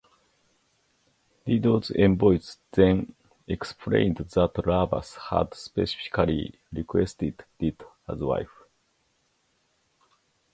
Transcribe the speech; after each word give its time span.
Dido's 1.45 1.91
envoys 1.91 2.57
then 2.71 3.13
explained 3.47 4.17
that 4.17 4.35
Iarbas 4.55 5.15
had 5.29 5.53
specifically 5.53 6.55
requested 6.73 7.45
Dido 7.59 7.87
as 8.09 8.17
wife. 8.17 8.63